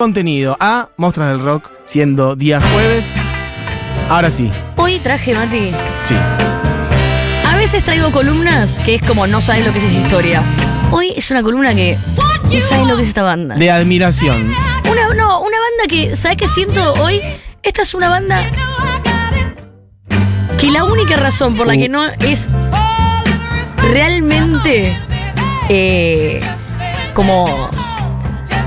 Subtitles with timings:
[0.00, 3.16] contenido a Monstruos del Rock, siendo día jueves.
[4.08, 5.72] Ahora sí, Hoy traje, Mati.
[6.04, 6.14] sí.
[7.46, 10.42] A veces traigo columnas que es como no sabes lo que es esa historia.
[10.90, 13.56] Hoy es una columna que no sabes lo que es esta banda.
[13.56, 14.50] De admiración.
[14.90, 17.20] Una, no, una banda que, ¿sabes qué siento hoy?
[17.62, 18.42] Esta es una banda
[20.56, 22.48] que la única razón por la que no es
[23.92, 24.96] realmente
[25.68, 26.40] eh,
[27.12, 27.68] como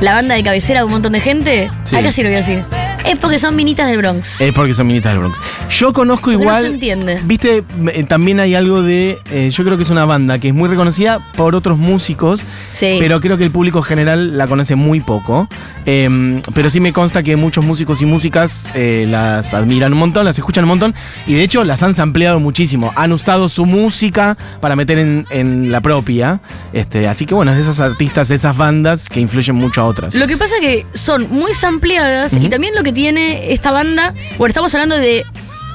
[0.04, 1.95] la banda de cabecera de un montón de gente, Sí.
[1.95, 2.63] acá sí lo voy a decir,
[3.05, 4.39] es porque son minitas del Bronx.
[4.39, 5.37] Es porque son minitas del Bronx.
[5.69, 6.61] Yo conozco Porque no igual.
[6.64, 7.19] se entiende.
[7.23, 9.19] Viste, eh, también hay algo de.
[9.32, 12.42] eh, yo creo que es una banda que es muy reconocida por otros músicos.
[12.69, 12.97] Sí.
[13.00, 15.47] Pero creo que el público general la conoce muy poco.
[15.86, 20.23] Eh, pero sí me consta que muchos músicos y músicas eh, las admiran un montón,
[20.25, 20.95] las escuchan un montón.
[21.28, 22.93] Y de hecho las han sampleado muchísimo.
[22.95, 26.39] Han usado su música para meter en, en la propia.
[26.71, 29.86] Este, así que bueno, es de esas artistas, de esas bandas que influyen mucho a
[29.86, 30.15] otras.
[30.15, 34.50] Lo que pasa que son muy sampleadas y también lo que tiene esta banda, bueno,
[34.50, 35.25] estamos hablando de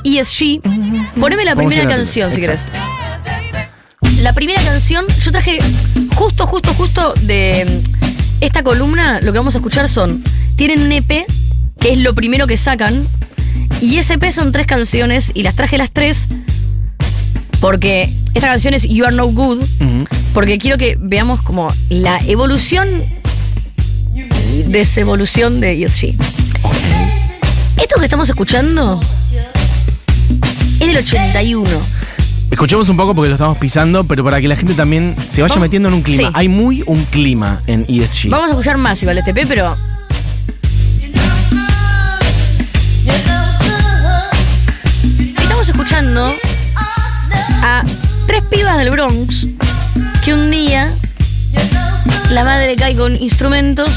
[0.04, 0.60] ESG.
[1.18, 2.68] Poneme la Vamos primera canción si querés.
[4.22, 5.58] La primera canción, yo traje
[6.14, 7.82] justo, justo, justo de
[8.40, 10.24] esta columna, lo que vamos a escuchar son,
[10.56, 11.26] tienen un EP,
[11.78, 13.06] que es lo primero que sacan,
[13.80, 16.28] y ese EP son tres canciones, y las traje las tres,
[17.60, 19.64] porque esta canción es You Are No Good,
[20.34, 22.88] porque quiero que veamos como la evolución
[24.52, 26.16] y desevolución de ESG.
[27.80, 29.00] Esto que estamos escuchando
[30.80, 31.64] es del 81.
[32.50, 35.54] Escuchemos un poco porque lo estamos pisando, pero para que la gente también se vaya
[35.54, 36.28] Vamos- metiendo en un clima.
[36.28, 36.32] sí.
[36.34, 38.30] Hay muy un clima en ESG.
[38.30, 39.76] Vamos a escuchar más igual este P, pero.
[45.36, 46.34] Estamos escuchando
[47.62, 47.82] a
[48.26, 49.46] tres pibas del Bronx
[50.24, 50.92] que un día
[52.30, 53.90] la madre cae con instrumentos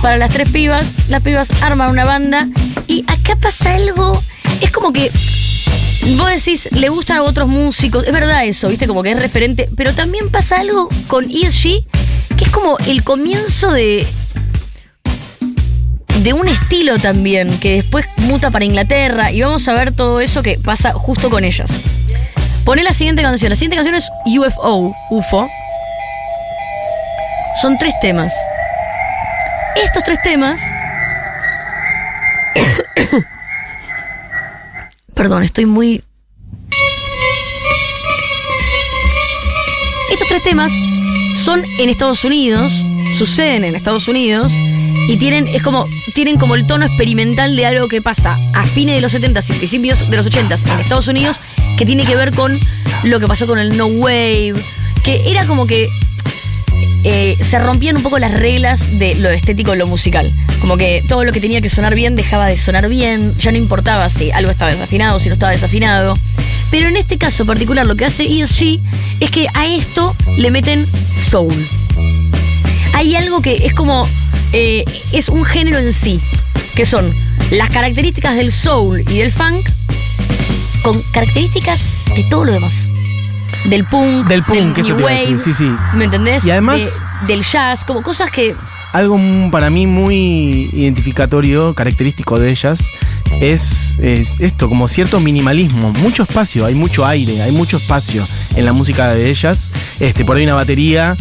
[0.00, 2.48] para las tres pibas, las pibas arman una banda
[2.86, 4.22] y acá pasa algo,
[4.60, 5.10] es como que
[6.16, 9.68] vos decís, le gustan a otros músicos, es verdad eso, viste, como que es referente,
[9.76, 11.86] pero también pasa algo con ESG
[12.36, 14.06] que es como el comienzo de
[16.22, 20.42] de un estilo también que después muta para Inglaterra y vamos a ver todo eso
[20.42, 21.70] que pasa justo con ellas.
[22.64, 23.50] Poné la siguiente canción.
[23.50, 25.48] La siguiente canción es UFO, UFO.
[27.62, 28.32] Son tres temas.
[29.82, 30.60] Estos tres temas.
[35.14, 36.02] Perdón, estoy muy.
[40.10, 40.72] Estos tres temas
[41.36, 42.72] son en Estados Unidos,
[43.16, 44.52] suceden en Estados Unidos
[45.08, 48.96] y tienen es como tienen como el tono experimental de algo que pasa a fines
[48.96, 51.38] de los 70 y principios de los 80 en Estados Unidos
[51.76, 52.58] que tiene que ver con
[53.04, 54.54] lo que pasó con el no wave,
[55.04, 55.88] que era como que
[57.04, 60.32] eh, se rompían un poco las reglas de lo estético y lo musical.
[60.60, 63.58] Como que todo lo que tenía que sonar bien dejaba de sonar bien, ya no
[63.58, 66.18] importaba si algo estaba desafinado, si no estaba desafinado.
[66.70, 68.80] Pero en este caso particular lo que hace ESG
[69.20, 70.86] es que a esto le meten
[71.20, 71.68] soul.
[72.94, 74.08] Hay algo que es como,
[74.52, 76.20] eh, es un género en sí,
[76.74, 77.14] que son
[77.50, 79.68] las características del soul y del funk
[80.82, 81.80] con características
[82.14, 82.87] de todo lo demás.
[83.68, 85.70] Del punk, Del punk, eso new wave, sí, sí.
[85.94, 86.44] ¿Me entendés?
[86.44, 88.54] Y además- De- del jazz, como cosas que.
[88.92, 89.18] Algo
[89.50, 92.78] para mí muy identificatorio, característico de ellas,
[93.40, 98.26] es, es esto, como cierto minimalismo, mucho espacio, hay mucho aire, hay mucho espacio
[98.56, 99.72] en la música de ellas.
[100.00, 101.16] Este, por ahí una batería,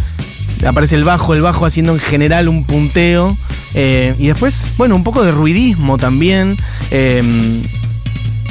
[0.66, 3.38] aparece el bajo, el bajo haciendo en general un punteo.
[3.74, 6.58] eh, y después, bueno, un poco de ruidismo también.
[6.90, 7.62] eh,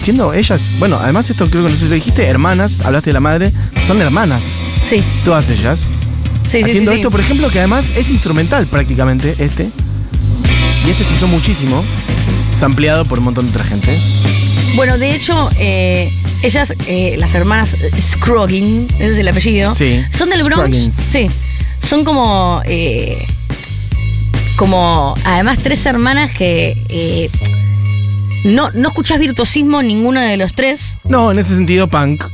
[0.07, 3.15] siendo ellas, bueno, además esto creo que no sé si lo dijiste, hermanas, hablaste de
[3.15, 3.53] la madre,
[3.89, 4.45] son hermanas,
[4.89, 5.91] Sí, todas ellas
[6.49, 7.01] sí, haciendo sí, sí.
[7.01, 9.69] esto, por ejemplo, que además es instrumental prácticamente este.
[10.87, 11.83] Y este se usó muchísimo,
[12.55, 13.99] sampleado por un montón de otra gente.
[14.77, 16.13] Bueno, de hecho, eh,
[16.43, 20.05] ellas, eh, las hermanas Scroggin, ese es el apellido, Sí.
[20.13, 20.69] son del Bronx.
[20.77, 20.95] Scroggins.
[20.95, 21.27] Sí.
[21.85, 22.63] Son como.
[22.65, 23.27] eh,
[24.57, 25.17] como.
[25.25, 26.81] Además, tres hermanas que.
[26.89, 27.29] eh,
[28.47, 32.25] no, no escuchás virtuosismo en ninguno de los tres, No, en ese sentido, punk.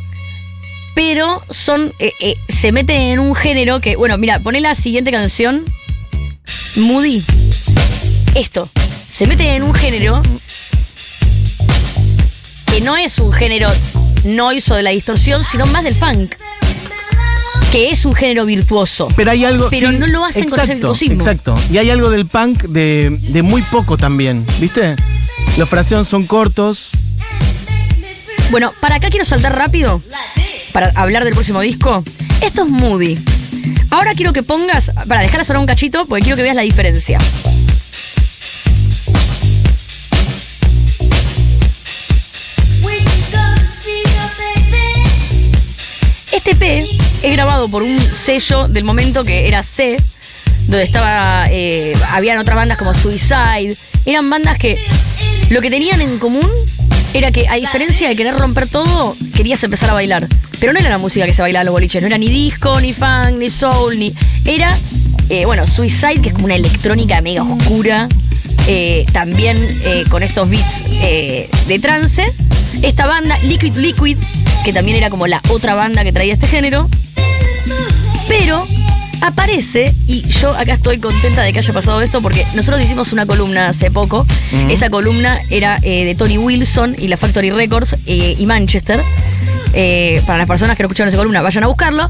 [0.95, 1.93] pero son.
[1.99, 3.97] eh, eh, se meten en un género que.
[3.97, 5.65] Bueno, mira, poné la siguiente canción.
[6.77, 7.23] Moody.
[8.35, 8.69] Esto.
[9.11, 10.23] Se meten en un género.
[12.67, 13.69] Que no es un género
[14.25, 16.33] noise o de la distorsión, sino más del funk.
[17.71, 19.09] Que es un género virtuoso.
[19.17, 19.69] Pero hay algo.
[19.71, 21.17] Pero no lo hacen con ese exacto, virtuosismo.
[21.17, 21.55] Exacto.
[21.71, 24.97] Y hay algo del punk de, de muy poco también, ¿viste?
[25.57, 26.91] Los fraseos son cortos.
[28.51, 30.03] Bueno, para acá quiero saltar rápido
[30.73, 32.03] para hablar del próximo disco.
[32.41, 33.19] Esto es Moody.
[33.91, 37.19] Ahora quiero que pongas, para dejarla sonar un cachito, porque quiero que veas la diferencia.
[46.33, 46.89] Este P
[47.23, 50.03] es grabado por un sello del momento que era C,
[50.67, 53.77] donde estaba, eh, habían otras bandas como Suicide,
[54.07, 54.79] eran bandas que
[55.53, 56.49] lo que tenían en común
[57.13, 60.27] era que, a diferencia de querer romper todo, querías empezar a bailar.
[60.59, 62.81] Pero no era la música que se bailaba en los boliches, no era ni disco,
[62.81, 64.15] ni funk, ni soul, ni.
[64.47, 64.75] Era,
[65.29, 68.09] eh, bueno, Suicide, que es como una electrónica mega oscura.
[68.67, 72.33] eh, también eh, con estos beats de trance.
[72.81, 74.17] Esta banda, Liquid Liquid,
[74.65, 76.89] que también era como la otra banda que traía este género.
[78.27, 78.67] Pero
[79.23, 83.25] aparece, y yo acá estoy contenta de que haya pasado esto porque nosotros hicimos una
[83.25, 84.27] columna hace poco.
[84.69, 89.01] Esa columna era eh, de Tony Wilson y la Factory Records eh, y Manchester.
[89.75, 92.09] Eh, para las personas que no escucharon esa columna, vayan a buscarlo.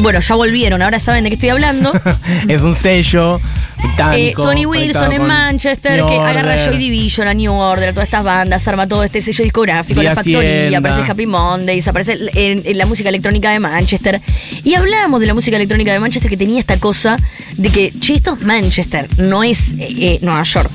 [0.00, 1.92] Bueno, ya volvieron, ahora saben de qué estoy hablando.
[2.48, 3.40] es un sello
[3.86, 4.42] británico.
[4.42, 6.70] Eh, Tony Wilson en Manchester, New que agarra Order.
[6.70, 10.14] Joy Division, a New Order, a todas estas bandas, arma todo este sello discográfico, la
[10.14, 14.20] factoría, aparece Happy Mondays, aparece en, en la música electrónica de Manchester.
[14.62, 17.16] Y hablábamos de la música electrónica de Manchester que tenía esta cosa
[17.56, 20.72] de que, che, esto es Manchester, no es eh, eh, Nueva York.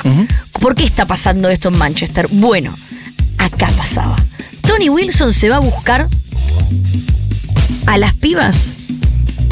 [0.59, 2.27] ¿Por qué está pasando esto en Manchester?
[2.31, 2.73] Bueno,
[3.37, 4.15] acá pasaba.
[4.61, 6.07] Tony Wilson se va a buscar
[7.85, 8.73] a las pibas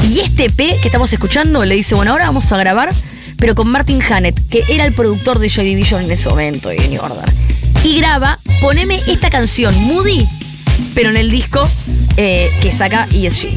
[0.08, 2.90] y este EP que estamos escuchando le dice, bueno, ahora vamos a grabar,
[3.38, 6.78] pero con Martin Hannett, que era el productor de Joy Division en ese momento y
[6.88, 7.32] New Order.
[7.84, 10.26] Y graba, poneme esta canción, Moody,
[10.94, 11.66] pero en el disco
[12.16, 13.54] eh, que saca ESG.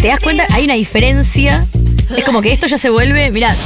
[0.00, 0.46] ¿Te das cuenta?
[0.52, 1.66] Hay una diferencia.
[2.16, 3.56] Es como que esto ya se vuelve, mira,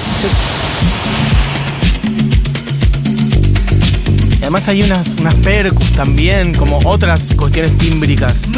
[4.51, 8.49] Además hay unas, unas percus también, como otras cuestiones tímbricas.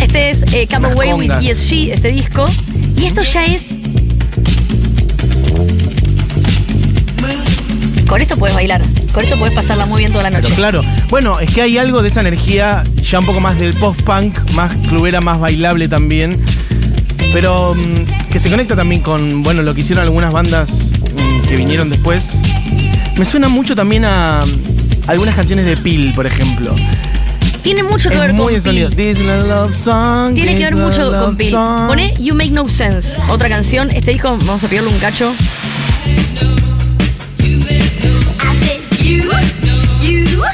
[0.00, 1.32] este es eh, Come Away with.
[1.42, 2.46] ESG, este disco.
[2.96, 3.80] Y esto ya es.
[8.06, 8.80] Con esto puedes bailar.
[9.12, 10.54] Con esto puedes pasarla muy bien toda la Pero noche.
[10.54, 14.52] claro, bueno, es que hay algo de esa energía, ya un poco más del post-punk,
[14.52, 16.40] más clubera, más bailable también.
[17.32, 21.56] Pero mm, que se conecta también con, bueno, lo que hicieron algunas bandas mm, que
[21.56, 22.38] vinieron después.
[23.16, 24.44] Me suena mucho también a
[25.08, 26.76] algunas canciones de Peel, por ejemplo.
[27.62, 28.90] Tiene mucho que Es ver muy con sonido.
[28.90, 30.34] This love song.
[30.34, 31.52] Tiene que ver mucho con Peel.
[31.52, 33.90] Pone You Make No Sense, otra canción.
[33.90, 35.34] Este disco, vamos a pedirle un cacho.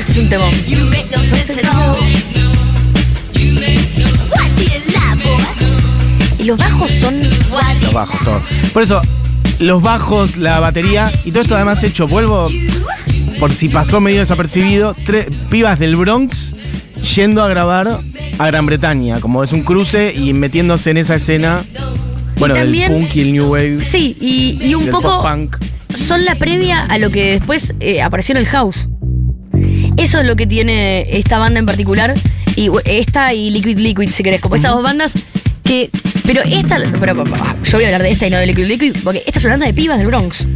[0.08, 0.52] Es un temón.
[6.38, 7.20] Y los bajos son.
[7.82, 8.40] Los bajos, todo.
[8.72, 9.02] Por eso,
[9.58, 12.48] los bajos, la batería y todo esto además hecho, vuelvo,
[13.40, 16.54] por si pasó medio desapercibido, tres pibas del Bronx
[17.14, 18.00] yendo a grabar
[18.38, 21.62] a Gran Bretaña, como es un cruce y metiéndose en esa escena,
[22.38, 25.20] bueno, también- del punk y el new wave, Sí, y, y un poco.
[25.22, 25.56] pop-punk.
[25.98, 28.88] son la previa a lo que después eh, apareció en el house.
[29.96, 32.12] Eso es lo que tiene esta banda en particular.
[32.56, 35.12] Y esta y Liquid Liquid, si querés, como estas dos bandas
[35.62, 35.88] que.
[36.26, 36.78] Pero esta.
[36.98, 37.24] Pero, pero,
[37.64, 39.54] yo voy a hablar de esta y no de Liquid Liquid, porque esta es una
[39.54, 40.46] banda de pibas del Bronx.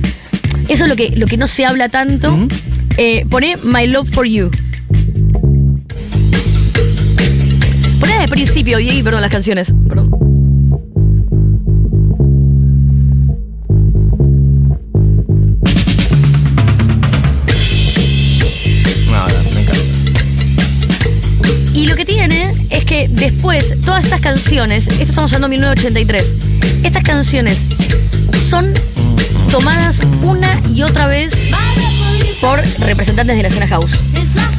[0.68, 2.36] Eso es lo que, lo que no se habla tanto.
[2.98, 4.50] Eh, poné My Love for You.
[8.00, 9.72] Poné desde el principio, Diego, perdón, las canciones.
[9.88, 10.10] Perdón.
[21.72, 26.34] Y lo que tiene es que después, todas estas canciones, esto estamos hablando de 1983,
[26.84, 27.58] estas canciones
[28.42, 28.74] son
[29.50, 31.32] tomadas una y otra vez
[32.40, 33.92] por representantes de la escena house.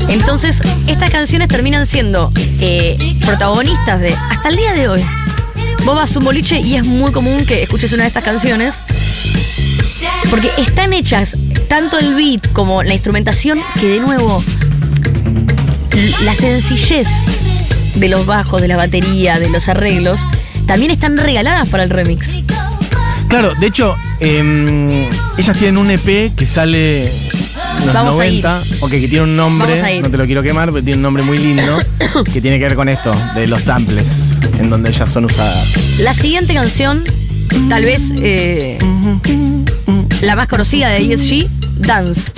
[0.08, 5.06] Entonces, estas canciones terminan siendo eh, protagonistas de, hasta el día de hoy,
[5.86, 8.82] vos vas un boliche y es muy común que escuches una de estas canciones
[10.30, 11.36] porque están hechas
[11.68, 14.44] tanto el beat como la instrumentación que de nuevo
[16.24, 17.08] la sencillez
[17.96, 20.20] de los bajos, de la batería, de los arreglos,
[20.66, 22.36] también están regaladas para el remix.
[23.30, 25.08] Claro, de hecho, em,
[25.38, 28.44] ellas tienen un EP que sale en los Vamos a ir.
[28.44, 31.22] 90, ok, que tiene un nombre, no te lo quiero quemar, pero tiene un nombre
[31.22, 31.78] muy lindo,
[32.34, 35.64] que tiene que ver con esto, de los samples, en donde ellas son usadas.
[36.00, 37.04] La siguiente canción,
[37.70, 38.80] tal vez eh,
[40.22, 42.32] la más conocida de ESG, Dance.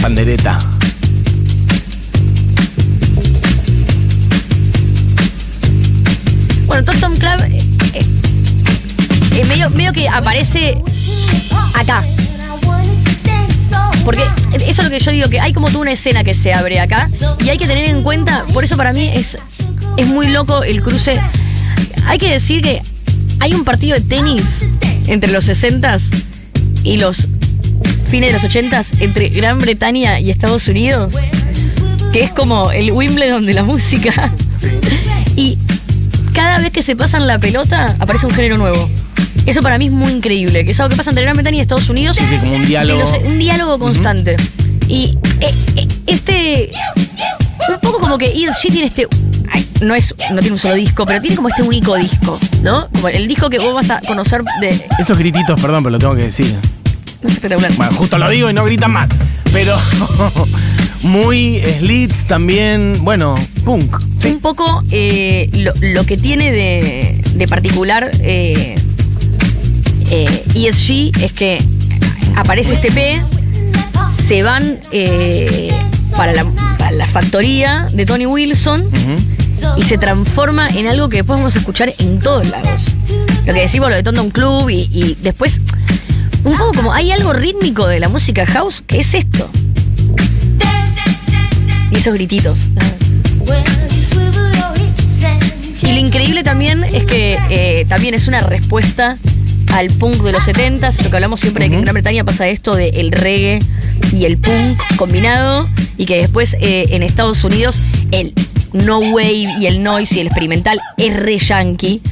[0.00, 0.75] Pandereta.
[10.08, 10.76] Aparece
[11.74, 12.04] acá.
[14.04, 14.22] Porque
[14.66, 16.78] eso es lo que yo digo, que hay como toda una escena que se abre
[16.78, 17.08] acá
[17.44, 19.36] y hay que tener en cuenta, por eso para mí es
[19.96, 21.20] es muy loco el cruce.
[22.06, 22.80] Hay que decir que
[23.40, 24.64] hay un partido de tenis
[25.06, 26.00] entre los 60s
[26.84, 27.28] y los
[28.10, 31.14] fines de los 80s entre Gran Bretaña y Estados Unidos,
[32.12, 34.30] que es como el Wimbledon de la música.
[35.34, 35.58] Y
[36.32, 38.88] cada vez que se pasan la pelota aparece un género nuevo.
[39.46, 41.60] Eso para mí es muy increíble, que es algo que pasa entre Gran Bretaña y
[41.60, 42.16] Estados Unidos.
[42.16, 43.00] Sí, sí, como un diálogo.
[43.00, 44.36] Los- un diálogo constante.
[44.88, 46.70] Y eh, eh, este.
[47.68, 49.06] Un poco como que ESG tiene este.
[49.52, 50.14] ay, no es.
[50.32, 52.88] No tiene un solo disco, pero tiene como este único disco, ¿no?
[52.92, 54.84] Como el disco que vos vas a conocer de.
[54.98, 56.54] Esos grititos, perdón, pero lo tengo que decir.
[57.22, 57.74] Es espectacular.
[57.76, 59.08] Bueno, justo lo digo y no gritan más.
[59.52, 59.76] Pero
[61.02, 62.96] muy slits también.
[63.02, 63.34] Bueno,
[63.64, 64.00] punk.
[64.20, 64.28] Sí.
[64.28, 68.76] Un poco eh, lo, lo que tiene de, de particular eh,
[70.10, 71.58] eh, ESG es que
[72.36, 73.20] aparece este P,
[74.26, 75.70] se van eh,
[76.16, 76.44] para, la,
[76.78, 78.84] para la factoría de Tony Wilson
[79.76, 82.80] y se transforma en algo que después vamos a escuchar en todos lados.
[83.46, 85.60] Lo que decimos, lo de Tondon Club y, y después,
[86.44, 89.48] un poco como hay algo rítmico de la música house que es esto.
[91.90, 92.58] Y esos grititos.
[95.82, 99.16] Y lo increíble también es que eh, también es una respuesta
[99.72, 102.48] al punk de los 70 lo que hablamos siempre de que en Gran Bretaña pasa
[102.48, 103.60] esto de el reggae
[104.12, 107.78] y el punk combinado, y que después eh, en Estados Unidos
[108.12, 108.32] el
[108.72, 112.02] no wave y el noise y el experimental es re yankee.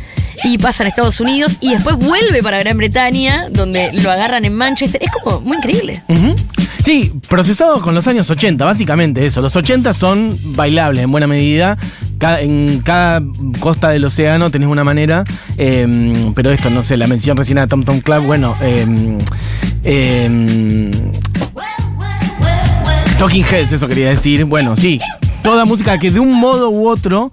[0.43, 4.55] Y pasa en Estados Unidos y después vuelve para Gran Bretaña, donde lo agarran en
[4.55, 5.03] Manchester.
[5.03, 6.03] Es como muy increíble.
[6.09, 6.35] Ujú.
[6.85, 9.41] Sí, procesado con los años 80, básicamente eso.
[9.41, 11.79] Los 80 son bailables en buena medida.
[12.19, 13.23] Cada- en cada
[13.59, 15.25] costa del océano tenés una manera.
[15.57, 18.55] eh, pero esto, no sé, la mención recién a Tom Tom Club, bueno.
[18.61, 18.87] eh,
[23.19, 24.45] Talking Heads, eso quería decir.
[24.45, 25.01] Bueno, sí.
[25.43, 27.33] Toda música que de un modo u otro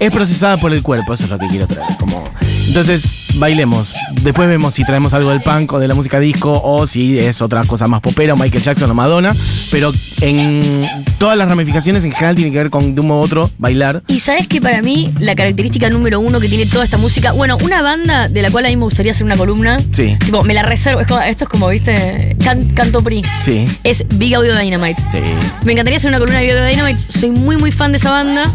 [0.00, 1.96] es procesada por el cuerpo, eso es lo que quiero traer.
[1.98, 2.24] Como,
[2.66, 3.94] entonces, bailemos.
[4.22, 7.40] Después vemos si traemos algo del punk o de la música disco o si es
[7.42, 9.34] otra cosa más popera, o Michael Jackson o Madonna.
[9.70, 10.88] Pero en
[11.18, 14.02] todas las ramificaciones en general tiene que ver con de un modo u otro bailar.
[14.08, 17.56] Y sabes que para mí la característica número uno que tiene toda esta música, bueno,
[17.62, 20.16] una banda de la cual a mí me gustaría hacer una columna, Sí.
[20.24, 24.04] tipo, me la reservo, es como- esto es como, viste, Can- canto PRI, Sí, es
[24.18, 25.00] Big Audio Dynamite.
[25.10, 25.18] sí.
[25.64, 28.10] Me encantaría hacer una columna de Big Audio Dynamite, soy muy muy fan de esa
[28.12, 28.46] banda.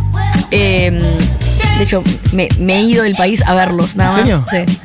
[0.52, 1.00] Eh,
[1.78, 2.04] de hecho,
[2.34, 4.50] me, me he ido del país a verlos, nada ¿En más.
[4.50, 4.80] Sí.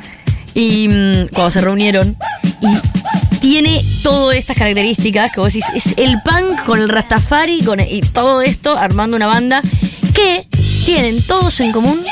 [0.55, 2.17] Y mm, cuando se reunieron.
[2.61, 7.81] Y tiene todas estas características que vos decís, es el punk con el Rastafari con
[7.81, 9.63] y todo esto armando una banda
[10.15, 10.47] que
[10.85, 12.05] tienen todos en común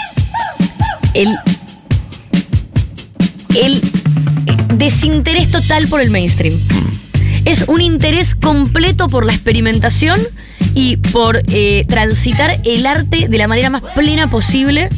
[1.14, 1.36] el,
[3.54, 3.82] el
[4.74, 6.58] desinterés total por el mainstream.
[7.44, 10.20] Es un interés completo por la experimentación
[10.80, 14.88] y por eh, transitar el arte de la manera más plena posible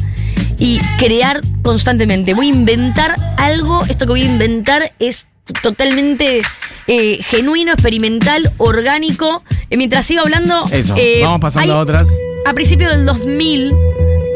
[0.59, 2.35] y crear constantemente.
[2.35, 5.25] Voy a inventar algo, esto que voy a inventar es
[5.63, 6.41] totalmente
[6.85, 9.43] eh, genuino, experimental, orgánico.
[9.71, 10.65] Eh, mientras sigo hablando...
[10.71, 10.93] Eso.
[11.23, 12.09] Vamos pasando hay- a otras.
[12.45, 13.73] A principios del 2000,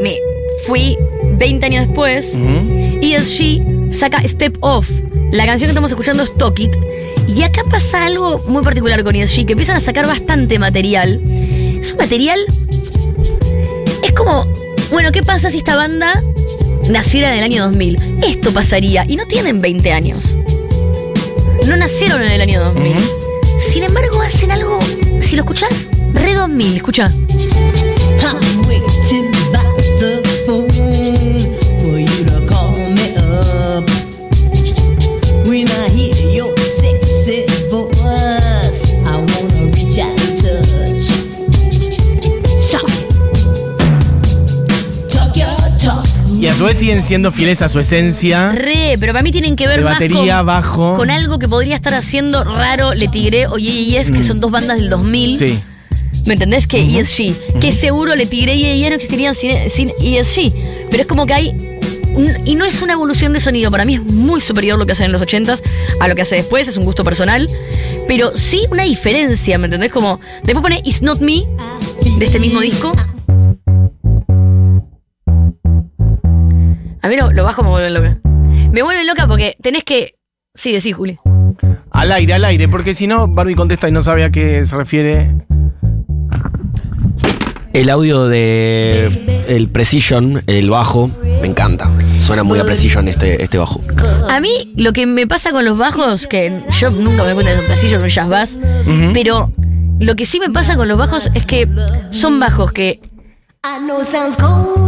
[0.02, 0.18] me
[0.66, 0.98] fui
[1.38, 3.00] 20 años después, Ujú.
[3.04, 4.90] ESG saca Step Off.
[5.32, 6.76] La canción que estamos escuchando es Talk It.
[7.28, 11.22] Y acá pasa algo muy particular con ESG, que empiezan a sacar bastante material.
[11.80, 12.40] Es un material...
[14.04, 14.46] Es como...
[14.92, 16.22] Bueno, ¿qué pasa si esta banda
[16.90, 18.20] naciera en el año 2000?
[18.24, 19.06] Esto pasaría.
[19.08, 20.36] Y no tienen 20 años.
[21.68, 22.96] No nacieron en el año 2000.
[22.96, 23.04] Ujú.
[23.60, 24.80] Sin embargo, hacen algo...
[25.22, 26.76] Si lo escuchás, re 2000.
[26.78, 27.12] Escucha.
[28.26, 28.55] I'm
[46.86, 48.52] siguen siendo fieles a su esencia.
[48.52, 50.94] Re, pero para mí tienen que ver De más batería, con, bajo.
[50.94, 54.40] con algo que podría estar haciendo raro Le Tigre o Ye Ye Yes, que son
[54.40, 55.34] dos bandas del 2000.
[55.34, 55.38] Mm.
[55.38, 55.60] Sí.
[56.28, 56.68] ¿Me entendés?
[56.68, 57.60] Que ESG.
[57.60, 60.54] Que seguro Le Tigre y Ye Ye no existirían sin, sin ESG.
[60.92, 61.80] Pero es como que hay.
[62.46, 63.72] y no es una evolución de sonido.
[63.72, 65.64] Para mí es muy superior lo que hacen en los 80s
[66.00, 66.68] a lo que hace después.
[66.68, 67.50] Es un gusto personal.
[68.08, 69.92] Pero sí una diferencia, ¿me entendés?
[69.92, 70.20] Como.
[70.44, 71.42] Después pone It's Not Me
[72.20, 72.92] de este mismo disco.
[77.06, 78.18] A mí lo, lo bajo me vuelve loca.
[78.72, 80.16] Me vuelve loca porque tenés que.
[80.56, 81.20] Sí, decí, Juli.
[81.92, 84.76] Al aire, al aire, porque si no, Barbie contesta y no sabe a qué se
[84.76, 85.36] refiere.
[87.74, 91.92] El audio de el Precision, el bajo, me encanta.
[92.18, 93.82] Suena muy a Precision este, este bajo.
[94.28, 97.54] A mí lo que me pasa con los bajos, que yo nunca me doy cuenta
[97.54, 99.12] de un pasillo en un jazz bass, Ujú.
[99.14, 99.52] pero
[100.00, 101.70] lo que sí me pasa con los bajos es que
[102.10, 103.00] son bajos que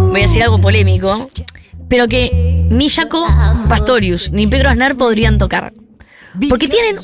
[0.10, 1.30] voy a decir algo polémico,
[1.88, 3.25] pero que ni Jaco
[3.70, 5.74] Pastorius ni Pedro Aznar podrían tocar.
[6.50, 6.98] Porque tienen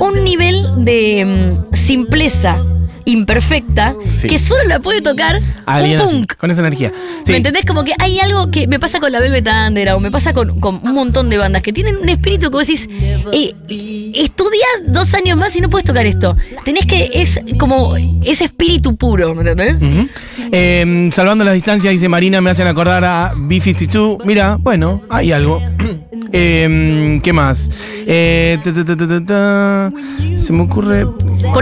[0.00, 1.24] un nivel de
[1.70, 2.58] mm, simpleza
[3.06, 4.28] imperfecta Sí.
[4.28, 6.36] que solo la puede tocar Alguien un así, punk.
[6.36, 6.92] con esa energía.
[7.24, 7.32] Sí.
[7.32, 7.64] ¿Me entendés?
[7.64, 10.80] Como que hay algo que me pasa con la Velvet Underground, me pasa con, con
[10.82, 12.88] un montón de bandas que tienen un espíritu que vos decís,
[13.32, 16.36] eh, estudia dos años más y no puedes tocar esto.
[16.64, 19.76] Tenés que, es como ese espíritu puro, ¿me entendés?
[20.52, 24.24] Eh, salvando las distancias, dice Marina, me hacen acordar a B-52.
[24.24, 25.60] Mira, bueno, hay algo.
[26.32, 27.70] Eh, ¿Qué más?
[28.06, 29.92] Eh, ta, ta, ta.
[30.38, 31.06] Se me ocurre.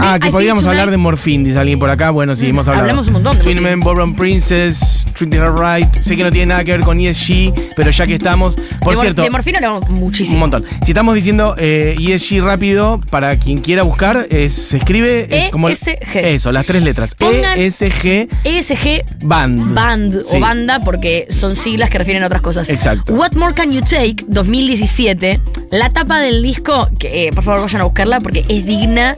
[0.01, 0.79] Ah, I que podríamos Tonight.
[0.79, 2.09] hablar de Morphine, dice alguien por acá.
[2.11, 2.81] Bueno, sí, hemos hablado.
[2.83, 3.61] hablamos un montón Twin.
[3.63, 5.91] Men, Bourbon Princess, Treating Her Right.
[6.01, 8.55] Sé que no tiene nada que ver con ESG, pero ya que estamos.
[8.81, 9.21] Por de, cierto.
[9.23, 10.39] de morfina hablamos Un muchísimo.
[10.39, 10.65] montón.
[10.83, 15.69] Si estamos diciendo eh, ESG rápido, para quien quiera buscar, es- se escribe eh, como.
[15.69, 15.97] ESG.
[16.15, 17.15] Eso, las tres letras.
[17.17, 19.73] Pongan- ESG ESG Band.
[19.73, 20.37] Band Sí.
[20.37, 22.69] o banda porque son siglas que refieren a otras cosas.
[22.69, 23.13] Exacto.
[23.13, 25.39] What More Can You Take 2017,
[25.71, 29.17] la tapa del disco, que eh, por favor vayan a buscarla porque es digna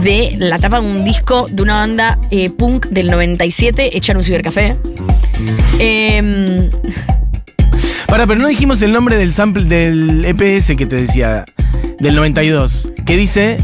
[0.00, 4.18] de la tapa de un disco de una banda eh, punk del 97 hecha en
[4.18, 4.76] un cibercafé.
[5.78, 6.70] Em,
[8.06, 11.44] Para, pero no dijimos el nombre del sample del EPS que te decía,
[11.98, 13.58] del 92, que dice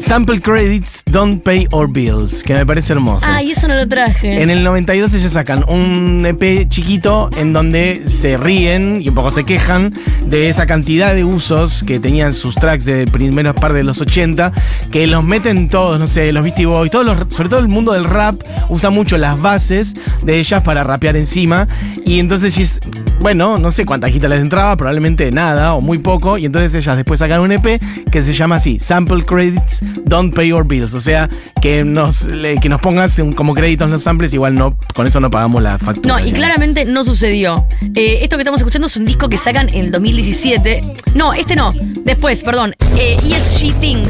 [0.00, 3.26] Sample Credits Don't Pay Our Bills, que me parece hermoso.
[3.28, 4.42] ay, eso no lo traje.
[4.42, 9.30] En el 92 ellos sacan un EP chiquito en donde se ríen y un poco
[9.30, 9.92] se quejan
[10.24, 14.52] de esa cantidad de usos que tenían sus tracks de primeras partes de los 80,
[14.90, 17.92] que los meten todos, no sé, los Beastie Boys, todos los, sobre todo el mundo
[17.92, 18.36] del rap
[18.68, 21.68] usa mucho las bases de ellas para rapear encima
[22.04, 22.80] y entonces
[23.20, 26.96] bueno, no sé cuánta gita les entraba, probablemente nada o muy poco y entonces ellas
[26.96, 27.80] después sacan un EP
[28.10, 31.28] que se llama así, Sample Credits Don't Pay Your Bills, o sea,
[31.60, 35.20] que nos, le- que nos pongas un- como créditos los samples, igual no, con eso
[35.20, 36.16] no pagamos la factura.
[36.18, 37.66] No, y claramente no sucedió.
[37.94, 40.80] Eh, esto que estamos escuchando es un disco que sacan en el 2017.
[41.14, 41.72] No, este no.
[42.04, 42.74] Después, perdón.
[42.96, 44.02] Eh, ESG Thing.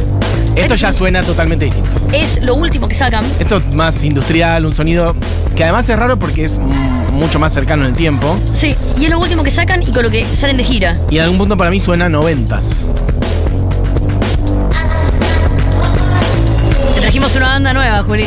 [0.57, 1.91] Esto ya suena totalmente distinto.
[2.13, 3.25] Es lo último que sacan.
[3.39, 5.15] Esto es más industrial, un sonido
[5.55, 6.59] que además es raro porque es
[7.13, 10.03] mucho más cercano en el tiempo Sí, y es lo último que sacan y con
[10.03, 10.97] lo que salen de gira.
[11.11, 12.85] y en algún punto para mí suena noventas.
[17.11, 18.25] Trajimos una banda nueva, Juli.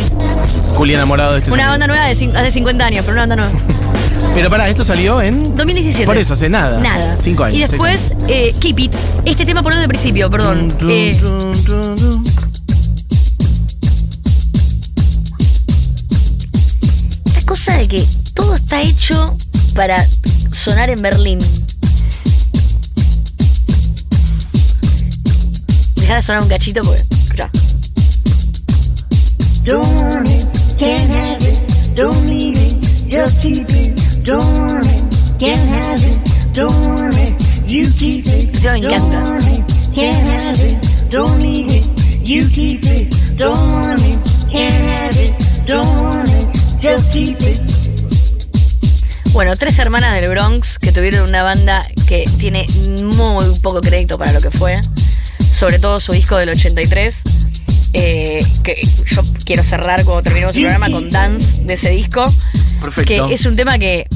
[0.76, 3.54] Juli enamorado de este Una banda nueva de hace 50 años, pero una banda nueva.
[4.34, 6.06] Pero para, esto salió en 2017.
[6.06, 6.80] Por eso, hace nada.
[6.80, 7.16] Nada.
[7.20, 8.94] Cinco años, Y después, eh, Keep It.
[9.26, 10.70] Este tema ponlo de principio, perdón.
[10.80, 12.24] Dun, Eh, dun,
[17.26, 19.38] esta cosa de que todo está hecho
[19.76, 20.04] para
[20.52, 21.40] sonar en Berlín.
[25.96, 27.13] Dejar de sonar un cachito porque.
[29.64, 30.46] Don't want it,
[30.78, 32.76] can't have it, don't need it,
[33.10, 33.96] just keep it.
[34.26, 36.20] Don't want it, can't have it,
[36.54, 37.34] don't want it,
[37.66, 38.54] you keep it.
[38.54, 39.24] Eso me encanta.
[39.24, 39.64] Don't want it,
[39.96, 41.86] can't have it, don't need it,
[42.28, 43.08] you keep it.
[43.38, 44.20] Don't want it,
[44.52, 45.34] can't have it,
[45.66, 46.48] don't want it,
[46.82, 47.62] just keep it.
[49.32, 52.68] Bueno, tres hermanas del Bronx que tuvieron una banda que tiene
[53.16, 54.82] muy poco crédito para lo que fue.
[55.40, 57.16] Sobre todo su disco del 83.
[57.94, 62.24] eh, que yo quiero cerrar cuando terminemos el programa con Dance de ese disco.
[62.82, 63.28] Perfecto.
[63.28, 64.08] Que es un tema que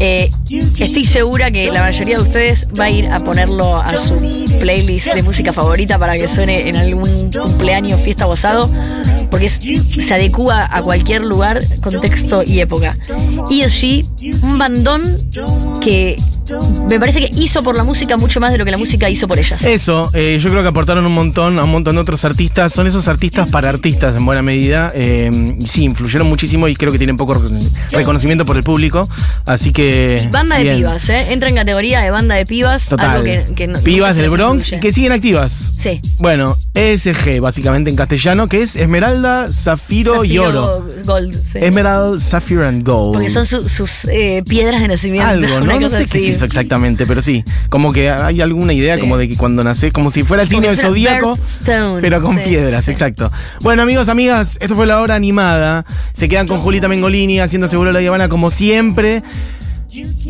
[0.00, 0.30] eh,
[0.78, 4.20] estoy segura que la mayoría de ustedes va a ir a ponerlo a su
[4.58, 8.70] playlist de música favorita para que suene en algún cumpleaños, fiesta o asado,
[9.30, 9.58] porque es-
[10.04, 12.96] se adecua a cualquier lugar, contexto y época.
[13.50, 14.04] ESG,
[14.42, 15.02] un bandón
[15.80, 16.16] que
[16.88, 19.28] me parece que hizo por la música mucho más de lo que la música hizo
[19.28, 19.62] por ellas.
[19.64, 22.72] Eso, eh, yo creo que aportaron un montón a un montón de otros artistas.
[22.72, 24.90] Son esos artistas para artistas en buena medida.
[24.94, 27.60] Eh, y sí, influyeron muchísimo y creo que tienen poco recono-
[27.92, 29.06] reconocimiento por el público.
[29.44, 30.26] Así que.
[30.32, 30.76] Banda de bien.
[30.76, 31.32] pibas, ¿eh?
[31.32, 32.86] Entra en categoría de banda de pibas.
[32.88, 33.10] Total.
[33.10, 34.76] Algo que, que no- pibas del les Bronx incluye.
[34.76, 35.72] y que siguen activas.
[35.78, 36.00] Sí.
[36.18, 40.86] Bueno, ESG, básicamente en castellano, que es Esmeralda, Zafiro, y Oro.
[41.04, 41.34] Gold.
[41.38, 41.58] sí.
[41.60, 43.14] Emerald, Sapphire and Gold.
[43.14, 45.28] Porque son su- sus eh, piedras de nacimiento.
[45.28, 45.78] Algo, ¿no?
[45.80, 47.44] No sé qué es eso exactamente, pero sí.
[47.70, 49.00] Como que hay alguna idea Sí.
[49.00, 51.38] como de que cuando nace, como si fuera el signo del zodíaco,
[52.00, 53.30] pero con sí, piedras, exacto.
[53.60, 55.84] Bueno, amigos, amigas, esto fue la hora animada.
[56.12, 59.22] Se quedan con Julita Mengolini haciendo seguro la Habana como siempre.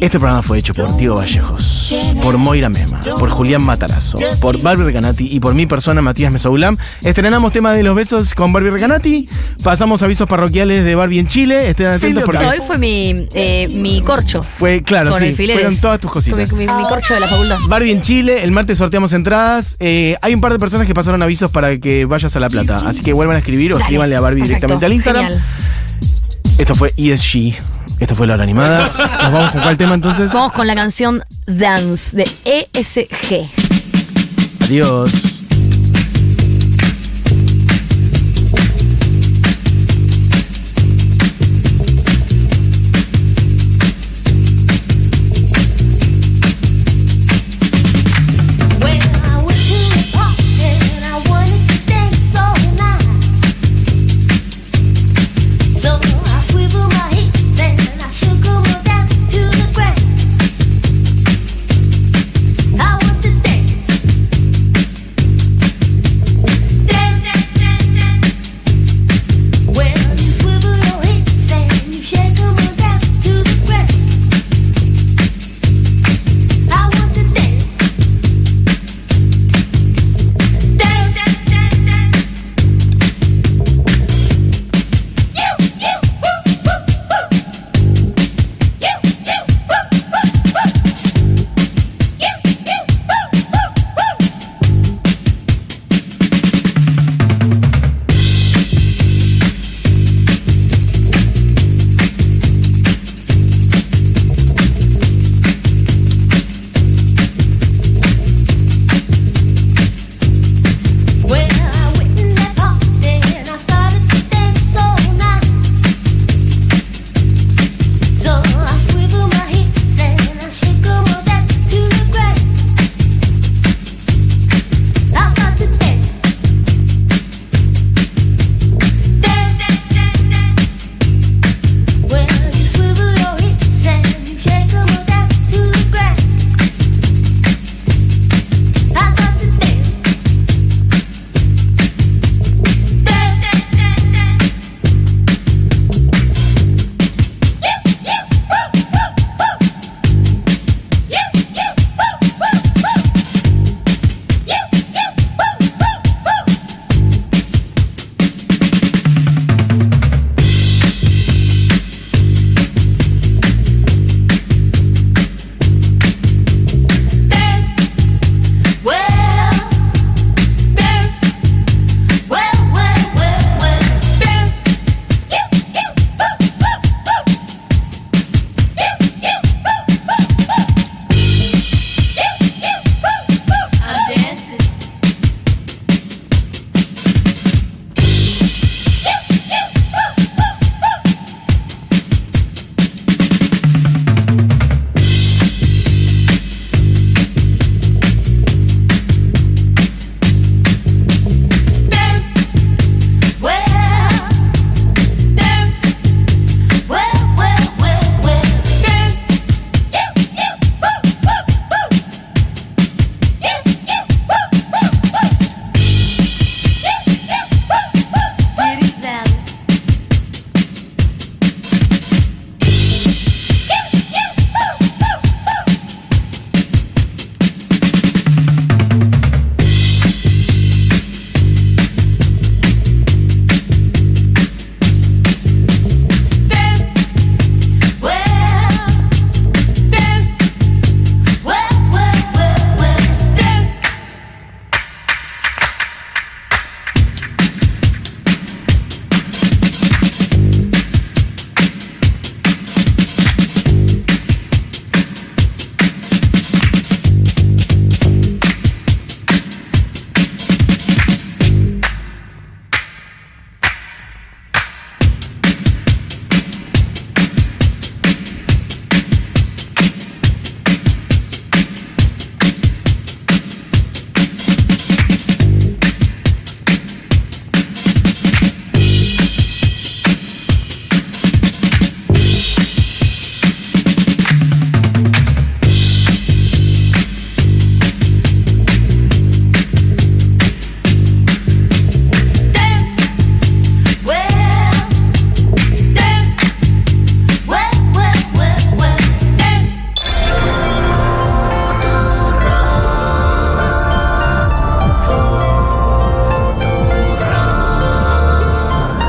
[0.00, 4.84] Este programa fue hecho por Diego Vallejos, por Moira Mema, por Julián Matarazo, por Barbie
[4.84, 6.76] Recanati y por mi persona, Matías Mesoulam.
[7.02, 9.28] Estrenamos tema de los besos con Barbie Recanati.
[9.62, 11.70] Pasamos avisos parroquiales de Barbie en Chile.
[11.70, 14.42] Estén atentos porque No, hoy fue mi, eh, mi corcho.
[14.42, 15.62] fue, claro, con sí, alfileres.
[15.62, 16.48] fueron todas tus cositas.
[16.50, 17.58] Fue mi, mi- mi corcho de la facultad.
[17.68, 19.76] Barbie en Chile, el martes sorteamos entradas.
[19.80, 22.82] Eh, hay un par de personas que pasaron avisos para que vayas a La Plata.
[22.86, 25.24] Así que vuelvan a escribir o Dale, escríbanle a Barbie perfecto, directamente al Instagram.
[25.26, 25.42] genial.
[26.58, 27.54] Esto fue ESG.
[28.00, 28.92] Esto fue la hora animada.
[29.22, 30.32] Nos vamos con cuál tema entonces.
[30.32, 33.48] Vamos con la canción Dance de ESG.
[34.64, 35.27] Adiós.